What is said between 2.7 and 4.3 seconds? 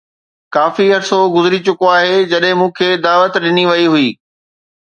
کي دعوت ڏني وئي هئي